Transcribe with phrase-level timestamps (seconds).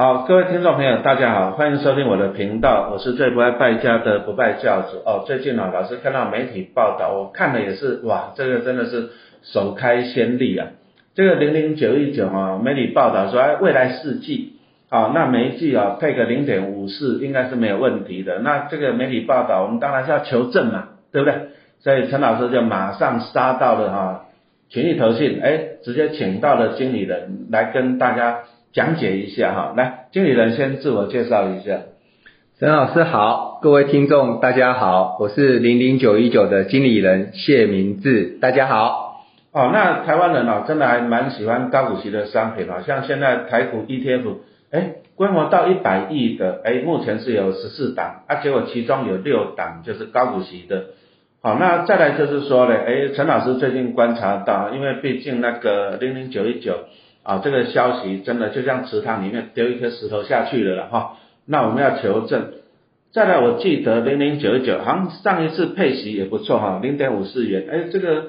[0.00, 5.24] 好，各位听众朋友，大家好，欢迎收听我的频道，我是最不爱败家的不败教主哦。
[5.26, 9.10] 最近呢，老师看到媒体报道，我看了也是哇，这个真的是
[9.42, 10.68] 首开先例啊。
[11.14, 14.54] 这个零零九一九啊，媒体报道说，哎，未来四季
[14.88, 18.38] 啊，那每一季啊配个零点五四，应该是没有问题的。
[18.38, 21.34] 那这个媒体报道，我们当然是要求证嘛，对不对？
[21.80, 24.24] 所以陈老师就马上杀到了哈，
[24.70, 28.38] 群益投信，哎，直接请到了经理人来跟大家。
[28.72, 31.80] 讲解一下哈，来，经理人先自我介绍一下。
[32.60, 39.24] 沈老师好，各位听众大家好，我是零零九一九的经理人谢明志，大家好。
[39.52, 44.36] 哦，那台湾人哦，真的还蛮喜欢高股息的商品哦，像现在台股 ETF，
[44.70, 50.84] 哎，规模到一百亿的，哎，目前是有十四档，啊，结果其中有六档就是高股息的。
[51.42, 56.84] 好，那再来就是说呢，哎，陈老师最近观察到，因为毕竟那个零零九一九。
[57.22, 61.16] 啊，这个消息真的就像池塘里面丢一颗石头下去了了哈。
[61.46, 62.52] 那我们要求证。
[63.12, 67.66] 再来，我记得零零九九，好像上一次配息也不错哈，零点五四元。
[67.70, 68.26] 哎，这个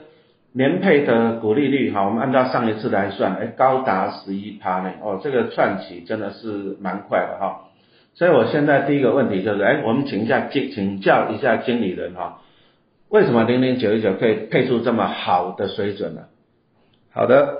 [0.54, 4.92] 年配的股利率哈，我们按照上一次来算，哎，高达十一趴呢。
[5.04, 7.68] 哦，这个串起真的是蛮快的哈。
[8.16, 12.42] 所以我现在第一个问题就是，哎，我们请一下经请教一下经理人哈，
[13.10, 16.24] 为什么零零九九可以配出这么好的水准呢？
[17.14, 17.58] 好的。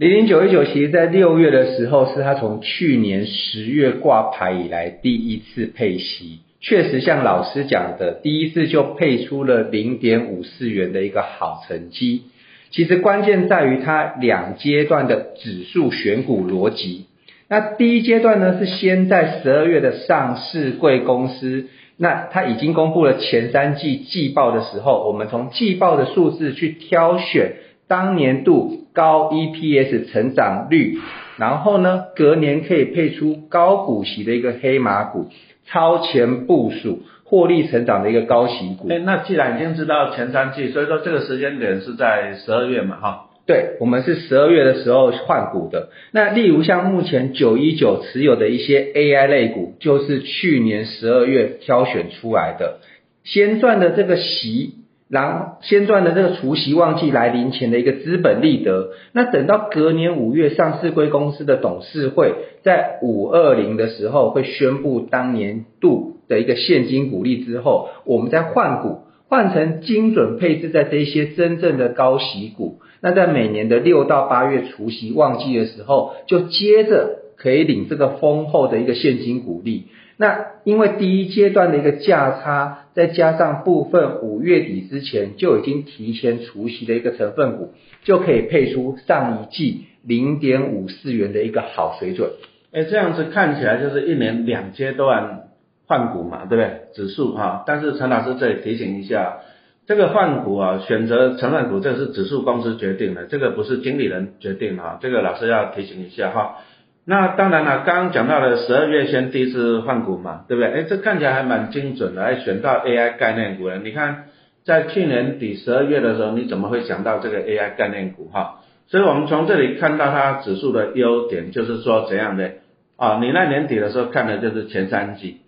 [0.00, 12.22] 零零九一九，其实在六月的时候，是他从去年十月挂牌以来第一次配息，确实像老师讲的，第一次就配出了零点五四元的一个好成绩。
[12.70, 17.04] 其实关键在于它两阶段的指数选股逻辑。
[17.50, 21.66] 那第一阶段呢，是先在十二月的上市贵公司，
[21.98, 27.52] 那它已经公布了前三季季报的时候，我们从季报的数字去挑选。
[27.90, 31.00] 当年度高 EPS 成长率，
[31.36, 35.26] 然后呢，隔年可以配出高股息的一个黑马股，
[35.66, 38.88] 超前部署获利成长的一个高息股。
[38.88, 43.26] 哎，那既然已经知道前三季，所以说这个时间点是在十二月嘛，哈。
[43.44, 45.88] 对，我们是十二月的时候换股的。
[46.12, 52.78] 那例如像目前九一九持有的一些 AI 类股，就是去年十二月挑选出来的，
[53.24, 54.74] 先赚的这个息。
[55.10, 62.32] 然后先赚的这个除息旺季来临前的一个资本利得，那等到隔年五月上市归公司的董事会
[62.62, 79.88] 在五二零的时候会宣布当年度的一个现金股利之后，我们再换股换成精准配置在这些真正的高息股，那在每年的六到八月除息旺季的时候，就接着可以领这个丰厚的一个现金股利。
[80.20, 87.72] 那因为第一阶段的一个价差，再加上部分五月底之前就已经提前除息的一个成分股，
[88.04, 92.32] 就可以配出上一季零点五四元的一个好水准。
[92.70, 95.48] 哎，这样子看起来就是一年两阶段
[95.86, 96.70] 换股嘛，对不对？
[96.92, 99.38] 指数哈，但是陈老师这里提醒一下，
[99.86, 106.58] 这个换股啊，选择成分股这是指数公司决定的，这个不是经理人决定的哈，这个老师要提醒一下哈。
[107.06, 110.72] 那当然了，刚刚讲到了十二月先第一次换股嘛，对不对？
[110.72, 113.78] 哎，这看起来还蛮精准的，还选到 AI 概念股了。
[113.78, 114.26] 你看，
[114.64, 118.60] 在去年底十二月的时候，你怎么会想到这个 AI 概念股哈？
[118.86, 122.50] 所以我们从这里看到它指数的优点，就是说怎样的
[122.96, 123.18] 啊？
[123.20, 125.40] 你那年底的时候看的就是前三季，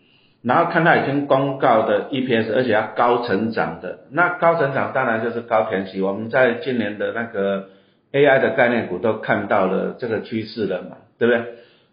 [0.42, 6.00] 然后看到已经公告的 EPS，而且要高成长的，那高成长当然就是高填息。
[6.00, 7.66] 我们在今年的那个
[8.12, 10.96] AI 的概念股都看到了这个趋势了嘛。
[11.18, 11.44] 对不对？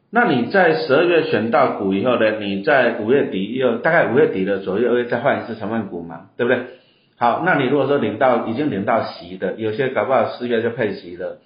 [0.10, 2.32] 那你在十二月选到股以后呢？
[2.40, 6.30] 你在五月底又大概五月底的左右又再换一次成分股嘛？
[6.36, 6.64] 对不对？
[7.20, 11.38] 好，那你如果说领到已经领到息的，有些搞不好四月就配息了，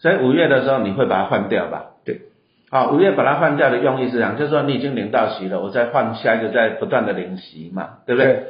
[0.00, 1.92] 所以五月的时候你会把它换掉吧？
[2.04, 2.20] 对，
[2.68, 8.42] 好，五月把它换掉的用意是这样，就是说你已经领到息了，我再换下一个，再不断的领息嘛，对不对？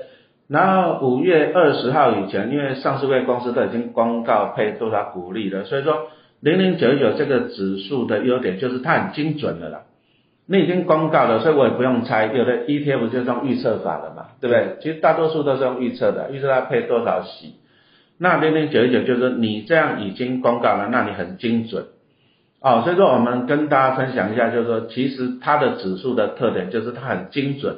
[0.49, 6.09] 然后五月二十号以前，因为上市公司都已经公告配多少股利了，所以说。
[6.41, 9.85] 零零九九这个指数的优点就是它很精准的啦，
[10.45, 14.77] 你已经公告了，所以我也不用猜，有的 ETF 就是用预测法的嘛，对不对？
[14.83, 17.55] 其实大多数都是用预测的，预测它配多少息。
[18.19, 21.87] 那零零九九就是你这样已经公告了，那你很精准
[22.61, 22.83] 哦。
[22.85, 27.77] 所以说我们跟大家分享一下，就是说其实它的指数的特点就是它很精准，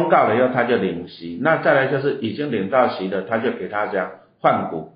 [0.00, 4.10] 公告了以后他就领息，那再来就是已经领到息的，他就给它样
[4.40, 4.90] 换股。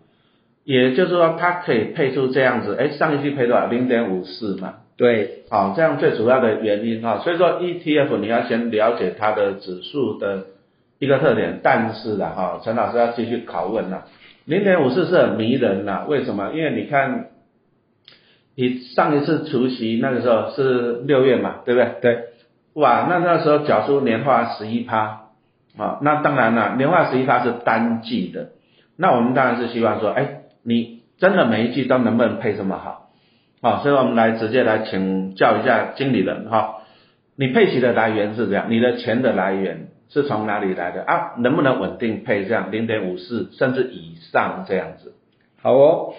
[0.64, 3.66] 也就是说，它可以配出这样子，哎，上一季配多少？
[3.68, 4.74] 零点五四嘛。
[4.98, 10.44] 对，好，这样最主要的原因哈，所以说 ETF 你要先了解它的指数的
[10.98, 14.04] 一个特点，但是的哈，陈老师要继续拷问了，
[14.44, 16.50] 零点五四是很迷人呐，为什么？
[16.52, 17.28] 因为你看
[18.54, 21.88] 你上一次除夕那个时候是六月嘛，对不对？
[22.02, 22.24] 对，
[22.78, 25.30] 哇，那那时候缴出年化十一趴
[25.76, 28.50] 啊，那当然了，年化十一趴是单季的，
[28.96, 33.10] 那我们当然是希望说，哎，你真的每一季都能不能配这么好？
[33.62, 36.82] 啊，所以我们来直接来请教一下经理人哈，
[37.34, 41.32] 你配息的来源是这样，你的钱的来源是从哪里来的啊？
[41.38, 45.14] 能不能稳定配这样零点五四甚至以上这样子？
[45.60, 46.14] 好哦。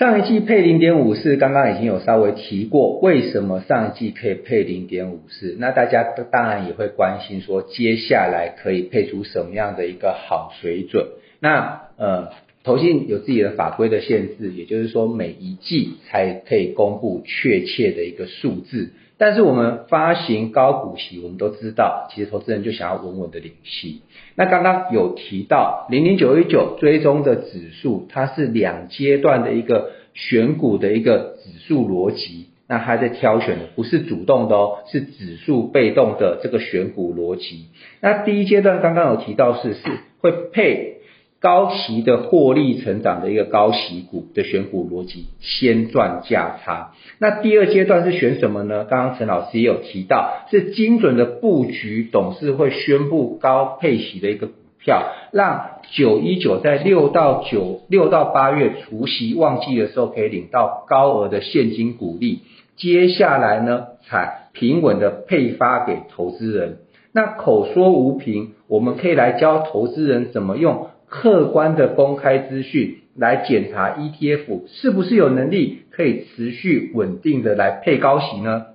[0.00, 5.56] 上一季配零点五四，刚刚已经有稍微提过，为什么上一季可以配零点五四？
[5.58, 11.06] 那大家当然也会关心说，接下来可以配出什么样的一个好水准？
[11.38, 12.30] 那呃，
[12.64, 18.92] 投信有自己的法规的限制，也就是说每一季才可以公布确切的一个数字。
[19.20, 24.00] 但是我们发行高股息，我们都知道，其实投资人就想要稳稳的领息。
[24.34, 32.46] 那刚刚有提到零零九一九追踪的指数，它是两阶段的一个选股的一个指数逻辑。
[32.66, 37.66] 那它在挑选的不是主动的哦，是指数被动的这个选股逻辑。
[38.00, 39.80] 那第一阶段刚刚有提到是是
[40.22, 40.99] 会配。
[41.40, 46.92] 高息的获利成长的一个高息股的选股逻辑，先赚价差。
[47.18, 48.84] 那第二阶段是选什么呢？
[48.84, 54.52] 刚刚陈老师也有提到，是精准的布局，董事会宣布高配息的一个股
[54.84, 55.02] 票，
[55.32, 62.40] 让九一九在六到九六到八月除息旺季的时候，可以领到高额的现金股利。
[62.76, 66.80] 接下来呢，才平稳的配发给投资人。
[67.12, 70.89] 那口说无凭，我们可以来教投资人怎么用。
[71.10, 78.66] 客观的公开资讯来检查 ETF 是不是有能力可以持续稳定的来配高息呢？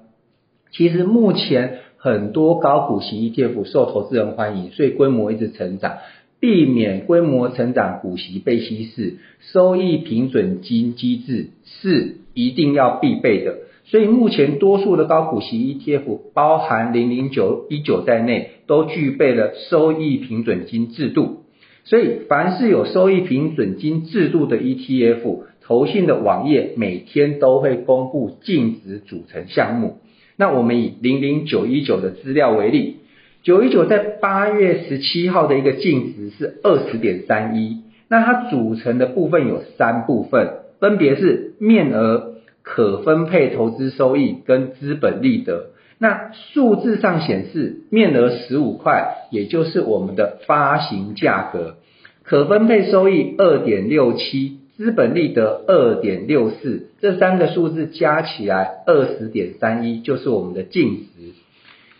[0.72, 5.98] 其实目前很多高股息 ETF 受投资人欢迎，所以规模一直成长。
[6.42, 13.56] 避免规模成长股息被稀释，收益平准金机制是一定要必备的。
[13.86, 21.45] 所以目前多数的高股息 ETF，包含零零九一九在内，都具备了收益平准金制度。
[21.86, 30.00] 所以，凡是有收益平准金制度的 ETF，投信的网页每天都会公布净值组成项目。
[30.36, 32.98] 那我们以零零九一九的资料为例，
[33.44, 42.34] 九一九在八月十七号的一个净值是二十点三一，那它组成的部分有三部分，分别是面额、
[42.64, 45.68] 可分配投资收益跟资本利得。
[45.98, 51.78] 那数字上显示，面额十五块，也就是我们的发行价格，
[52.24, 61.34] 可分配收益二点六七，资本利得二点六四，这三个数字加起来二十点三一，就是我们的净值。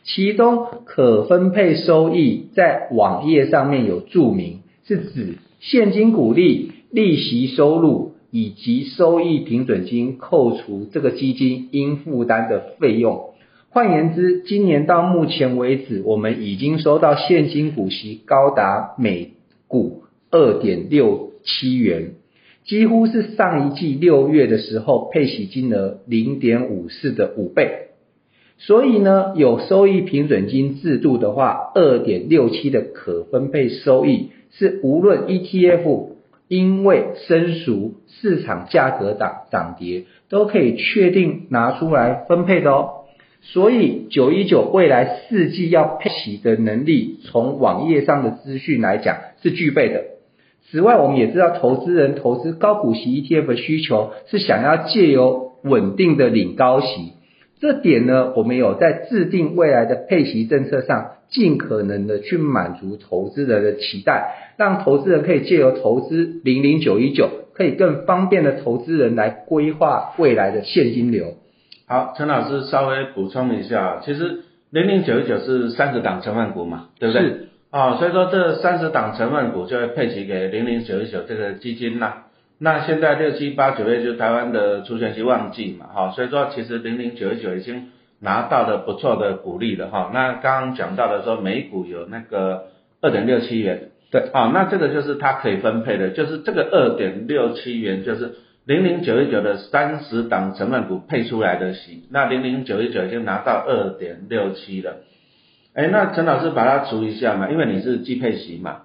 [0.04, 13.30] 其中可分配收益在网页上面有注明，是指现金股利、利息收入以及收益平准金扣除这个基金应负担的费用。
[13.76, 19.34] 换言之，今年到目前为止，我们已经收到现金股息高达每
[19.68, 22.14] 股二点六七元，
[22.64, 27.90] 几乎是上一季六月的时候配息金额零点五四的五倍。
[28.58, 36.12] 所以呢，有收益平准金制度的话，二点六七的可分配收益是无论 ETF
[36.48, 42.95] 因为生熟、市场价格涨涨跌，都可以确定拿出来分配的哦。
[43.42, 50.04] 所以九一九未来四季要配息的能力，从网页上的资讯来讲是具备的。
[50.72, 57.14] 此外，我们也知道投资人投资高股息 ETF 的需求是想要借由稳定的领高息，
[57.60, 71.36] 这点呢，我们有在制定未来的配息政策上，尽可能的去满足投资人的期待，让投资人可以借由投资零零九一九，可以更方便的投资人来规划未来的现金流。
[71.88, 74.40] 好，陈老师稍微补充一下，其实
[74.72, 77.22] 零零九一九是三十档成分股嘛，对不对？
[77.22, 77.50] 是。
[77.70, 82.24] 啊，所以说这三十档成分股就会配齐给零零九一九这个基金啦。
[82.58, 90.10] 那现在六七八九月就台湾的除权期旺季嘛，哈，所以说其实零零九一九已经拿到了不错的股利了哈。
[90.12, 92.64] 那刚刚讲到的说每股有那个
[93.00, 98.34] 二点六七元，对，啊，那这个就是它可以分配的，就是这个二点六七元就是。
[98.66, 104.98] 零零九一九的三十档成分股配出来的息，那零零九一九已经拿到二点六七了。
[105.76, 108.78] 哎，那陈老师把它除一下嘛，因为你是季配息嘛，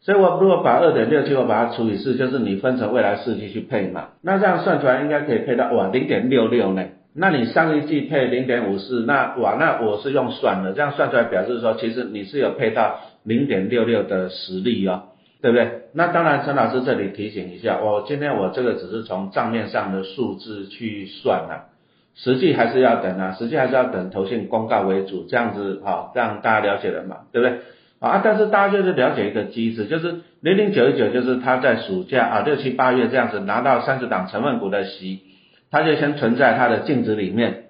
[0.00, 6.84] 所以我如果把二点六七我把它除以四，就是你分成未来四季去配嘛，那这样算出来应该可以配到哇零点六六呢。
[7.12, 15.02] 那你上一季配零点五四，那哇那我是用算的，这样算出来表示说其实你是有配到零点六六的实力哦。
[15.42, 15.82] 对不对？
[15.96, 21.68] 那当然陈老师这里提醒一下，我今天我这个只是从账面上的数字去算了，
[22.14, 27.60] 实际还是要等啊，实际还是要等投信公告为主，这样子好让大家了解了嘛，对不对？
[27.98, 35.22] 啊，但是大家就是了解一个机制，就是零零九一九，就是他在暑假啊六七八月这样子拿到三十档成分股的息，
[35.70, 37.68] 他就先存在他的净值里面。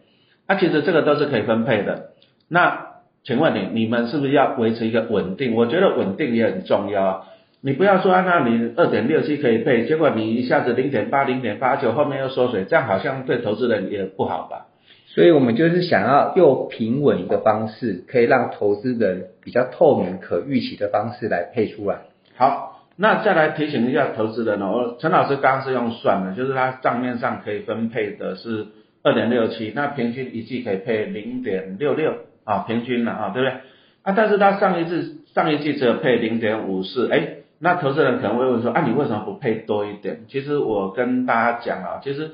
[0.49, 2.09] 那其实这个都是可以分配的。
[2.49, 2.89] 那
[3.23, 5.55] 请问你，你们是不是要维持一个稳定？
[5.55, 7.25] 我觉得稳定也很重要啊。
[7.61, 14.67] 你不要说按照你二点六七可以配，结果你一下子零点八、零点八九，后面又缩水，这样好像对投资人也不好吧？
[15.09, 22.01] 所以我们就是想要用平稳的方式，可以让投资人比较透明、可预期的方式来配出来。
[22.37, 28.67] 好，那再来提醒一下投资人哦，陈老师刚刚是用算的，就是他账面上可以分配的是
[29.03, 32.13] 二点六七，那平均一季可以配零点六六
[32.45, 33.59] 啊，平均了啊，对不对？
[34.03, 40.25] 啊，但是他上一次上一季只有配零点五四，哎，那投资人可能会问说，啊，你为什么不配多一点？
[40.29, 42.33] 其实我跟大家讲啊，其实。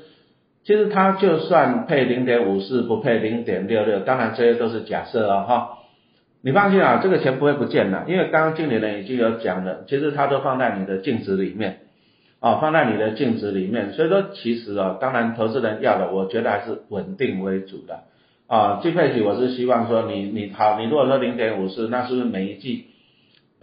[0.65, 5.69] 其实他就算配零点五四，不配零点六六，当然这些都是假设哦哈。
[6.39, 11.79] 你放心啊，这个钱不会不见的，因为刚刚经理人已经有讲了，其实它都放在你的净值里面，
[12.39, 13.91] 啊，放在你的净值里面。
[13.91, 18.03] 所以说其实啊，当然投资人要的，我觉得还是稳定为主的
[18.47, 18.79] 啊。
[18.81, 22.85] 季配息我是希望说你你好，你如果说零点五四，那是不是每一季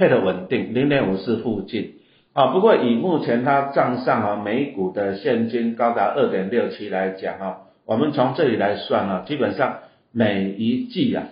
[0.00, 1.96] 配的稳定，零点五四附近？
[2.32, 9.80] 啊，不过以目前它账上啊每股的现金高达二点六七来讲啊，我们从这里来算啊，基本上
[10.10, 11.24] 每一季啊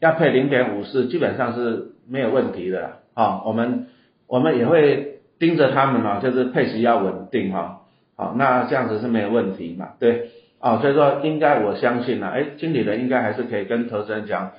[0.00, 2.96] 要配零点五四，基本上是没有问题的啦。
[3.12, 3.88] 啊，我们
[4.26, 7.82] 我们也会盯着他们啊，就是配息要稳定哈。
[8.16, 9.90] 好，那这样子是没有问题嘛？
[10.00, 14.52] 对，啊，所以说应该我相信呢，哎，经理人应该还是可以跟投资人讲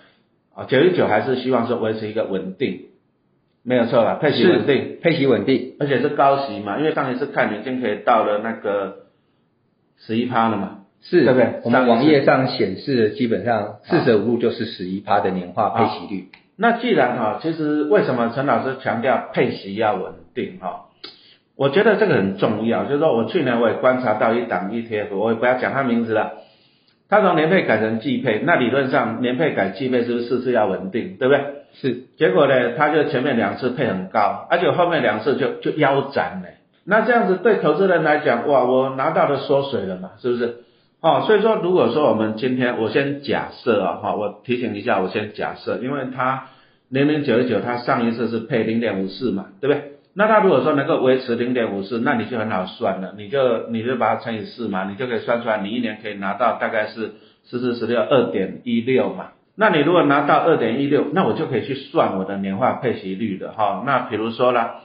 [0.53, 2.81] 啊，九一九还是希望说维持一个稳定。
[3.65, 8.97] 没有错了，配息稳定，配息稳定，而且是高息嘛，因为上一次看已经可以到了那个
[9.97, 11.61] 十一趴了嘛，是，对不对？
[11.63, 16.29] 我们网页上显示基本上四舍五入就是十一趴的年化配息率。
[16.57, 20.85] 那既然哈，其实为什么陈老师强调配息要稳定哈？
[21.57, 26.33] 我觉得这个很重要，就是说我去年我也观察到一档 ETF，我也不要讲它名字了，
[27.09, 31.43] 它从年配改成季配，那理论上年配改季配是不是四次要稳定，对不对？
[31.81, 36.49] 是，结果呢，他就前面两次配很高，而且后面两次就就腰斩了。
[36.85, 40.57] 那这样子对投资人来讲，哇，我拿到的缩水了嘛，是不是？
[41.01, 46.47] 哦，所以说如果说我们今天我先假设啊，哈，我提醒一下，我先假设，因为它
[46.89, 49.91] 零零九九，它上一次是配零点五四嘛，对不对？
[50.13, 59.31] 那它如果说能够维持零点五四，那你就很好算了，你就你就把它乘以四嘛，你就可以算出来，你一年可以拿到大概是四四十六二点一六嘛。
[59.57, 63.83] 那你如果拿到二点一六，那我就可以去算我的年化配息率的哈。
[63.85, 64.81] 那比如说啦，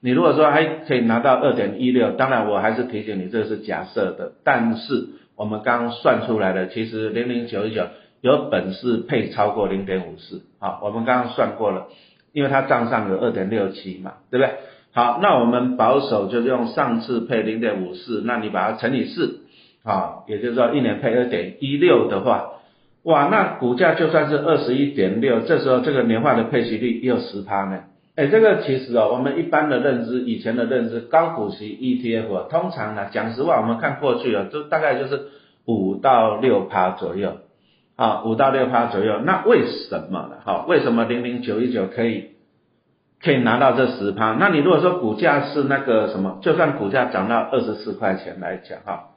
[0.00, 4.34] 你如果说还可以拿到二点一六，当然我还是提醒你，这是假设的。
[4.44, 7.88] 但是我们刚刚算出来的，其实零零九一九
[8.20, 10.78] 有本事配超过零点五四啊。
[10.82, 11.88] 我们刚刚算过了，
[12.32, 14.54] 因为它账上有二点六七嘛，对不对？
[14.92, 19.40] 好，那我们保守就是用上次配零点五四，那你把它乘以四
[19.82, 22.50] 啊，也就是说一年配二点一六的话。
[23.04, 27.80] 哇，那股价就算是二十一点六，这时候这个年化的配息率也有十趴呢。
[28.16, 35.20] 哎，这个其实哦，我们一般的认知，以前的认知，高股息 ETF 通常呢，讲实话，我们看过去啊，就大概就是
[35.66, 37.38] 五到六趴左右，
[37.96, 39.18] 啊，五到六趴左右。
[39.18, 40.36] 那为什么呢？
[40.42, 42.30] 哈，为什么零零九一九可以
[43.22, 44.32] 可以拿到这十趴？
[44.40, 49.10] 那你如果说股价是那个什么，就算股价涨到二十四块钱来讲，哈，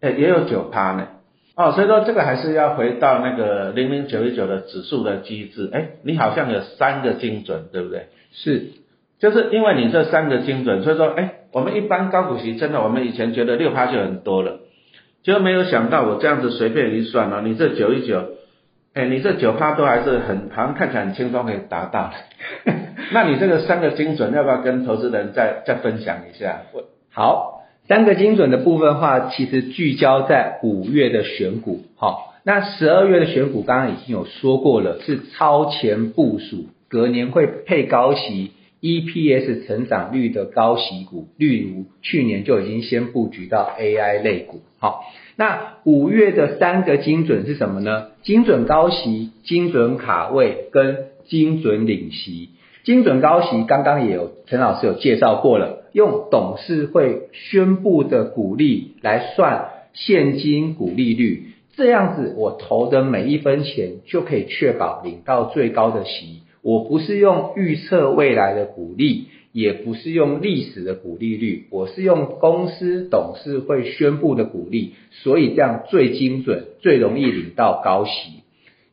[0.00, 1.06] 哎，也有九趴呢。
[1.60, 5.68] 哦，所以说这个还是要回到那个零零九一九的指数的机制。
[5.74, 8.06] 哎，你好像有三个精准，对不对？
[8.32, 8.68] 是，
[9.18, 14.60] 就是因为你这三个精准，所以说，哎，我们一般高股息真的，我们以前觉得六趴就很多了，
[15.22, 18.22] 就没有想到我这样子随便一算哦，你这九一九，
[18.94, 22.10] 哎，你这九趴都还是很，好像看起来很轻松可以达到。
[23.12, 26.62] 那你这个三个精准，要不要跟投资人再再分享一下？
[27.12, 27.59] 好。
[27.90, 45.02] 三个精准的部分话，其实聚焦在五月的选股，好，那十二月的选股刚刚已经有说过了，是超前部署，隔年会配高息，EPS 成长率的高息股，例如去年就已经先布局到 AI 类股，好，
[45.34, 48.10] 那五月的三个精准是什么呢？
[48.22, 52.50] 精准高息、精准卡位跟精准领息。
[52.84, 66.42] 精准高息刚刚也有陈老师有介绍过了，用董事会宣布的股利来算现金股利率，这样子我投的每一分钱就可以确保领到最高的息。
[66.62, 78.42] 我不是用预测未来的股利，也不是用历史的股利率，我是用公司董事会宣布的股利，所以这样最精准，最容易领到高息。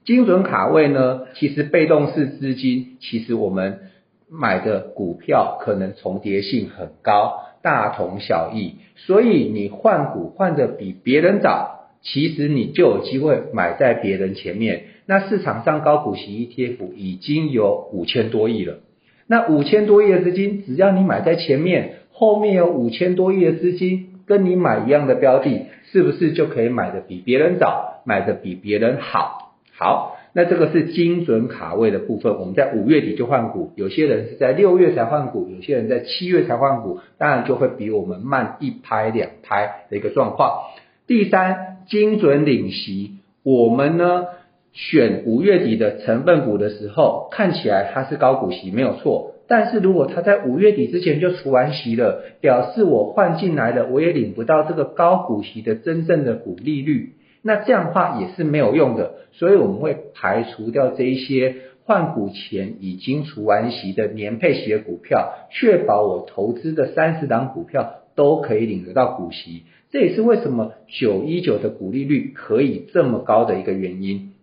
[0.05, 3.81] 精准卡位呢，其实被动式资金，其实我们
[4.29, 14.83] 买的股票可能重叠性很高，大同小异，所以你换股换的比别人早，其实你就有机会买在别人前面。
[15.05, 18.79] 那市场上高股息 ETF 已经有五千多亿了，
[19.27, 29.53] 那五千多亿的资金，只要你买在前面，后面有五千多亿的资金跟你买一样的标的，是不是就可以买的比别人早，买的比别人好？
[29.73, 32.37] 好，那这个是精准卡位的部分。
[32.39, 40.59] 我们在五月底就换股，有些人是在六月才换股，有些人在七月才换股，当然就会比我们慢一拍两拍的一个状况。
[41.07, 44.25] 第三，精准领息，我们呢
[44.73, 57.13] 选五月底的成分股的时候，看起来它是高股息没有错，但是如果它在五月底之前就除完息了，表示我换进来的我也领不到这个高股息的真正的股利率。
[57.47, 69.63] 那这样的话也是没有用的，所以我们会排除掉这一些换股前已经除完息的年配息的股票，确保我投资的三十档股票都可以领得到股息。
[69.91, 74.33] 这也是为什么九一九的股利率可以这么高的一个原因。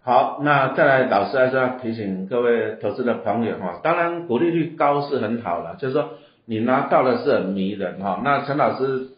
[0.00, 6.14] 好，那再来，老师还是要提醒各位投资的朋友哈，当然股利率高是很好了，就是说
[6.46, 8.22] 你拿到的是很迷人哈。
[8.24, 9.08] 那陈老师。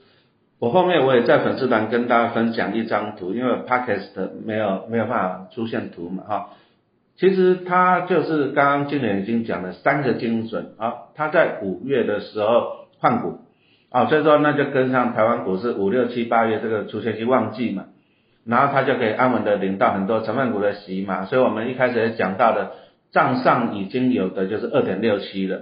[0.65, 6.51] 我后面我也在粉丝团跟大家分享一张图，因为 podcast 没有没有办法出现图嘛哈。
[7.19, 13.41] 其实它就是刚刚经理已经讲了三个精准啊，他在五月的时候换股
[13.91, 17.85] 啊，所以说那就跟上台湾股市五六七八月这个出现期旺季嘛，
[18.47, 22.71] 然后他就可以安稳的领到很多成分股的息嘛，所以我们一开始也讲到的
[23.13, 25.61] 账上已经有的就是二点六七了，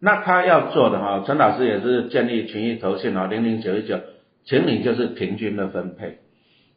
[0.00, 3.98] 那他要做的哈，陈老师也是建立群益投信啊零零九一九。
[4.44, 6.18] 请你就是平均的分配，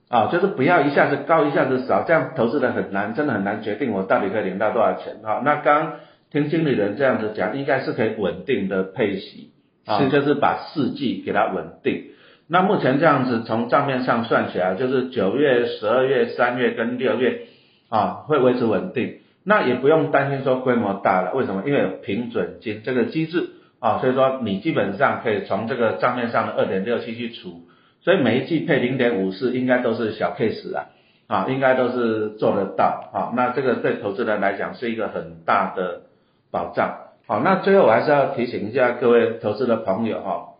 [0.08, 5.42] 啊，就是不要一下子高一下子少，这样投资的很难，真的很难决定我到底可以领到多少钱啊。
[5.44, 5.94] 那刚
[6.32, 9.50] 听经理人这样子讲，应该是可以稳定的配息，
[9.86, 12.04] 啊，就是把四季给它稳定。
[12.48, 17.48] 那目前这样子从账面上算起来，就是九月、十二月、三月跟六月
[17.90, 21.64] 啊会维持稳定，那也不用担心说规模大了，为什么？
[21.66, 23.50] 因为有平准金这个机制。
[23.80, 27.68] 啊，所以说你基本上可以从这个账面上的二点六七去除，
[28.02, 30.88] 所以每一季配零点五四应该都是小 case 啊，
[31.28, 36.04] 啊，应该都是做得到啊，那这个对投资人来讲是一个很大的
[36.52, 36.98] 保障。
[37.28, 40.54] 好，那最后我还是要提醒一下各位投资的朋友哈，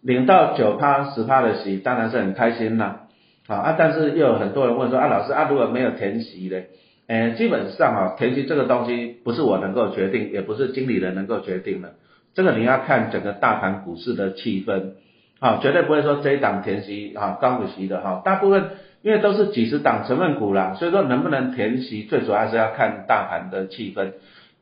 [0.00, 3.06] 领到九趴十趴的息当然是很开心啦，
[3.48, 6.70] 啊啊，但是又有很多人问说啊，老师啊，如果没有填息嘞？
[7.12, 11.92] 呃，基本上啊，填息这个东西不是我能够决定，也不是经理人能够决定的。
[12.32, 14.92] 这个你要看整个大盘股市的气氛，
[15.38, 18.64] 啊，绝对不会说这一档填息啊高股息的哈，大部分
[19.02, 24.12] 因为都是几十档成分股啦，所以说能不能填息，最主要是要看大盘的气氛。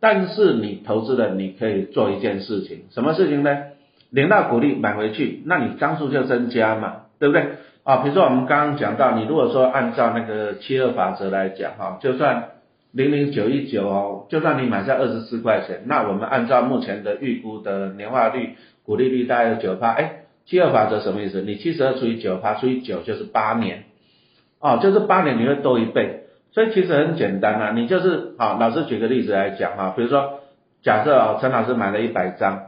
[0.01, 3.57] 但是你投资的你可以做一件事情，什么事情呢？
[4.11, 7.45] 领到股利买回去，那你张数就增加嘛，对不对？
[7.83, 12.51] 啊，比如说我们刚刚讲到，你如果说按照那个七二法则来讲，哈，就算
[12.93, 21.41] 零零九一九哦，就算你买在二十四块钱，那我们按照目前的预估的年化率、股利率大概有九趴，哎，七二法则什么意思？
[21.41, 23.85] 你七十二除以九趴除以九就是八年，
[24.61, 30.41] 哦，就是八年你会多一倍，所以其实很简单啊，你就是好，老师举个例子来讲哈，比如说
[30.83, 32.67] 假设哦，陈老师买了一百张，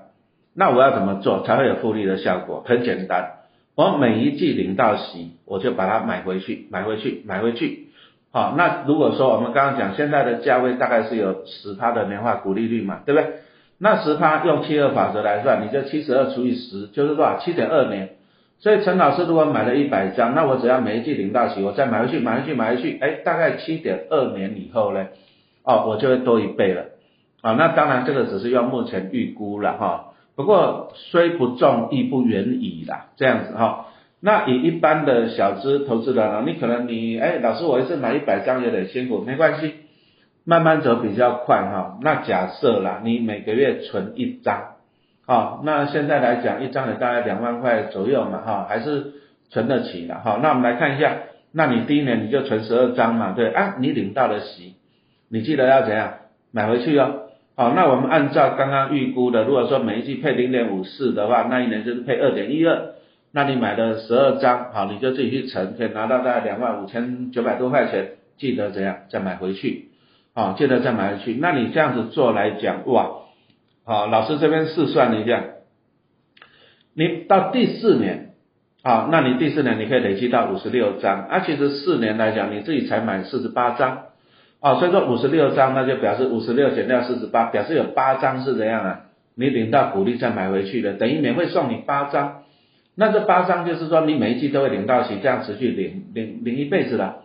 [0.55, 2.65] 那我要怎么做才会有复利的效果？
[2.67, 3.42] 很简单。
[3.83, 7.89] 我每一季领到息，我就把它买回去，买回去，买回去。
[8.31, 13.31] 好，那如果说我们刚刚讲现在的价位大概是有十趴的年化股利率嘛，对不对？
[13.79, 17.39] 那十趴用七二法则来算，你就七十二除以十就是多少？
[17.39, 18.11] 七点二年。
[18.61, 25.09] 所以陈老师如果买了一百张，那我只要每一季领到息，我再买回去，买回去，买回去，哎，大概七点二年以后呢，
[25.65, 26.85] 哦，我就会多一倍了。
[27.41, 30.12] 啊，那当然这个只是用目前预估了哈。
[30.35, 33.87] 不过虽不中亦不远矣啦，这样子哈。
[34.21, 39.75] 那以一般的小资投资人呢，你可能你哎，老师我一次买一百张有点辛苦，没关系，
[40.45, 41.99] 慢慢走比较快哈。
[42.03, 44.77] 那假设啦，你每个月存一张，
[45.27, 49.13] 啊，那现在来讲一张也大概两万块左右嘛哈，还是
[49.51, 50.39] 存得起的哈。
[50.43, 51.17] 那我们来看一下，
[51.53, 54.77] 那你第一年你就存十二张嘛，对啊，你领到了息，
[55.29, 56.15] 你记得要怎样
[56.53, 57.23] 买回去哦。
[57.55, 62.95] 好，那我们按照刚刚预估的，如果说每一季配零点五四的话，那一年就是配二点一二。
[63.33, 68.13] 那你买了十二张，好，你就自己去乘，可以拿到大概两万五千九百多块钱。
[68.39, 69.91] 记得怎样再买回去，
[70.35, 71.35] 好，记得再买回去。
[71.35, 73.11] 那你这样子做来讲，哇，
[73.85, 75.45] 好，老师这边试算了一下，
[76.95, 78.35] 你到第四年，
[78.83, 84.07] 啊，那你第四年你可以累积到五十六张，啊，其实四年来讲，你自己才买四十八张，
[84.63, 89.01] 啊，所以说五十六张，那就表示五十六减掉四十八，表示有八张是怎样啊？
[89.35, 92.45] 你领到股利再买回去的，等于免费送你八张，
[92.95, 97.17] 那这八张就是说你每一季都会领到息，这样持续领领领一辈子了，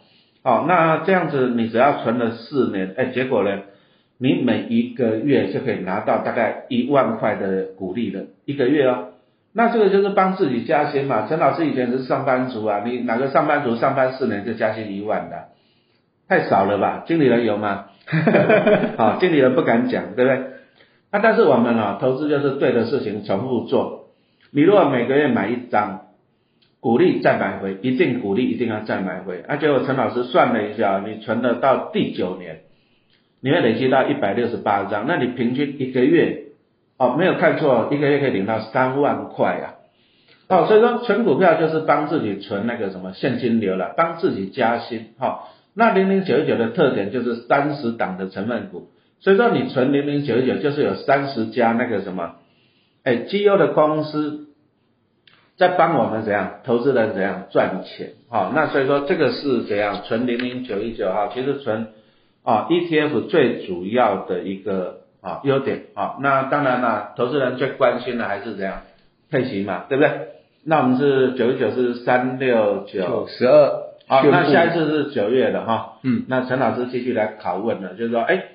[0.44, 3.62] 哦，那这样子你只要存了四年，哎，结果呢？
[4.20, 9.10] 你每一个月就可以拿到大概一万块的股利的，一个月哦。
[9.54, 11.28] 那这个就是帮自己加薪嘛。
[11.30, 15.50] 陈老师以前是上班族啊，你哪个上班族上班四年就加薪一万的？
[16.28, 17.04] 太少了吧？
[17.08, 17.86] 经理人有吗？
[18.98, 20.42] 好， 经理人不敢讲，对不对？
[21.12, 24.10] 那但是我们啊，投资就是对的事情重复做。
[24.52, 26.02] 你如果每个月买一张，
[26.80, 29.44] 股利再买回，一定股利一定要再买回。
[29.48, 32.62] 而且我陈老师算了一下，你存的到第九年。
[33.40, 36.46] 你会累积到一百六十八张，那你平均一个月，
[36.98, 39.66] 哦，没有看错，一个月可以领到三万块啊，
[40.50, 45.44] 哦，所以说存股票就是帮自己存那个什么现金流了，帮自己加薪，哈，
[45.78, 52.38] 那零零九一九的特点就是三十档的成分股，所以说你存零零九一九就是有三十家那个什么，
[53.04, 54.48] 哎，绩优的公司
[55.56, 61.90] 在帮我们怎样，投资人怎样赚钱，好，那所以说这个是怎样存零零九一九哈，其实存。
[62.44, 68.84] 啊，ETF 最主要的一个啊优点啊，那当然了，投资人最关心的还是怎样
[69.30, 70.12] 配息嘛，对不对？
[70.64, 78.46] 那我们是九十九是三六九十二，好，那下一次是九月的哈，嗯，那陈老师继续来拷问了，就是说，哎，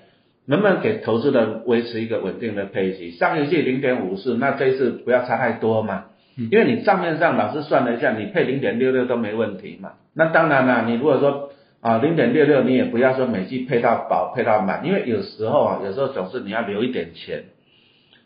[0.47, 3.11] 能不能给投资人维持一个稳定的配息？
[3.11, 6.05] 上一季零点五四，那这一次不要差太多嘛，
[6.51, 11.51] 因为你账面上老师算了一下，你配零点六六都没问题嘛，那当然了，你如果说
[11.83, 17.45] 啊，零点六六你也不要说每季配到饱配到满，因为有时候啊，有时候总是你要留一点钱。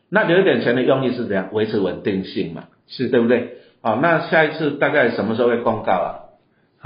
[0.09, 1.49] 那留一点钱的用意是怎样？
[1.51, 3.57] 维持稳定性嘛，是对不对？
[3.83, 6.11] 好，那下一次大概什么时候会公告啊？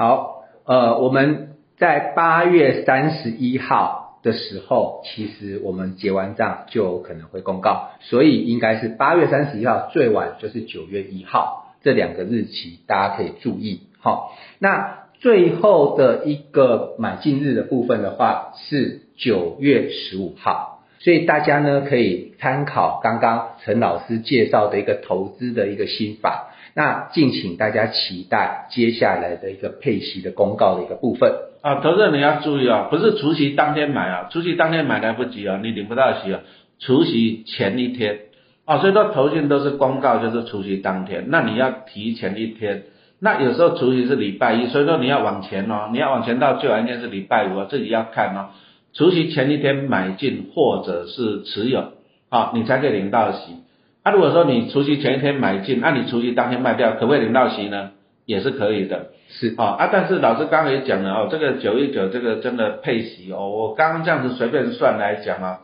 [0.00, 13.82] 好，呃，我们在八月三十一号的时候，其实我们结完账就可能会公告，所以应该是八月三十一号，最晚就是九月一号这两个日期，大家可以注意。
[13.98, 15.00] 好，那。
[15.20, 26.49] 最后的一个买进日的部分的话是九月十五号，所以大家呢可以参考刚刚陈老师介绍的一个投资的一个心法，
[26.80, 36.40] 那敬请大家期待接下来的一个配息的公告的一个部分啊，投资人你要注意啊，不是除夕当天买啊，除夕当天买来不及啊，你领不到息啊，
[36.78, 38.20] 除夕前一天
[38.64, 42.84] 啊，所以说投信都是公告就是除夕当天，那你要提前一天。
[43.20, 48.48] 那有时候除夕是礼拜一，所以说你要往前哦，你要往前到最晚一天是礼拜五啊，自己要看哦。
[48.94, 51.92] 除夕前一天买进或者是持有，
[52.30, 53.56] 啊，你才可以领到息。
[54.02, 57.90] 啊，如果说你除夕前一天买进，那你除夕当天卖掉，可不可以领到息呢？
[58.26, 59.08] 也是可以的。
[59.28, 65.60] 是啊，啊，但是老师刚刚也讲了哦，这个九一九这个真的配息哦，我刚刚这样子随便算来讲啊，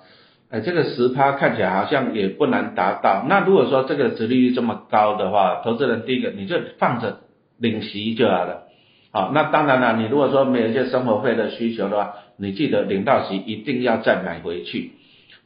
[0.51, 3.25] 哎，这个十趴看起来好像也不难达到。
[3.29, 7.19] 那如果说这个殖利率这么高的话，投资人第一个你就放着。
[7.59, 8.65] 领息就好了，
[9.13, 14.93] 好，那当然了，你如果说没有一些生活费的需求的话，你记得领到息一定要再买回去，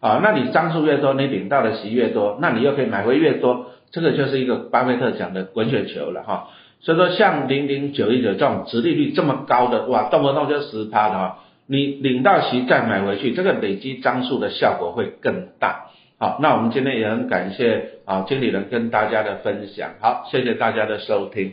[0.00, 6.48] 啊，那你张数越多，你领到的息越多，那你又可以买回越多，这个就是一个巴菲特讲的滚雪球了哈。
[6.80, 15.90] 所以说像零零九一九这种殖利率这么高的，哇，动不动就十趴的话，你领到息再买回去，这个累积张数的效果会更大。
[16.18, 21.52] 好，那我们今天也很感谢啊经理人跟大家的分享，好，谢谢大家的收听。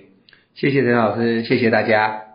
[0.56, 2.27] 谢谢陈老师，谢谢大家。